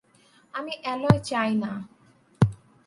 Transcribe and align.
আমি 0.53 0.73
অ্যালয় 0.83 1.19
চাই 1.23 1.51
না। 1.55 1.71